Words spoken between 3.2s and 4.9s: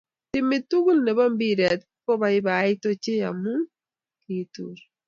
amu kitur.